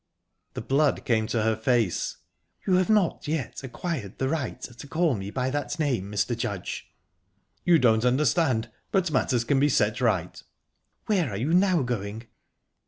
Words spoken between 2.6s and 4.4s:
"You have not yet acquired the